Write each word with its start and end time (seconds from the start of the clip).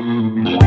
mm-hmm. 0.00 0.59